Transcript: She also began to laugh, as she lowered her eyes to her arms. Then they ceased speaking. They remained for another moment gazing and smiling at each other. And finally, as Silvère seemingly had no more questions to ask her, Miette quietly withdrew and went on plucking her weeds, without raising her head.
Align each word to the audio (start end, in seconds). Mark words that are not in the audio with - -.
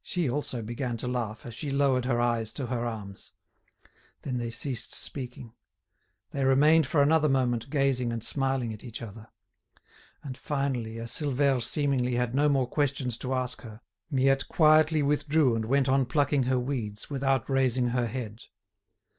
She 0.00 0.30
also 0.30 0.62
began 0.62 0.96
to 0.96 1.06
laugh, 1.06 1.44
as 1.44 1.52
she 1.52 1.70
lowered 1.70 2.06
her 2.06 2.22
eyes 2.22 2.54
to 2.54 2.68
her 2.68 2.86
arms. 2.86 3.34
Then 4.22 4.38
they 4.38 4.48
ceased 4.48 4.94
speaking. 4.94 5.52
They 6.30 6.42
remained 6.46 6.86
for 6.86 7.02
another 7.02 7.28
moment 7.28 7.68
gazing 7.68 8.10
and 8.10 8.24
smiling 8.24 8.72
at 8.72 8.82
each 8.82 9.02
other. 9.02 9.28
And 10.22 10.38
finally, 10.38 10.98
as 10.98 11.10
Silvère 11.10 11.62
seemingly 11.62 12.14
had 12.14 12.34
no 12.34 12.48
more 12.48 12.66
questions 12.66 13.18
to 13.18 13.34
ask 13.34 13.60
her, 13.60 13.82
Miette 14.10 14.48
quietly 14.48 15.02
withdrew 15.02 15.54
and 15.54 15.66
went 15.66 15.86
on 15.86 16.06
plucking 16.06 16.44
her 16.44 16.58
weeds, 16.58 17.10
without 17.10 17.50
raising 17.50 17.88
her 17.88 18.06
head. 18.06 18.44